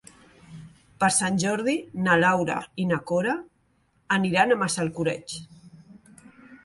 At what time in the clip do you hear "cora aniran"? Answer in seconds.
3.11-4.55